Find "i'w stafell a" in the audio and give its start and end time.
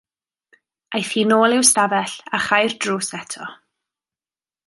1.57-2.41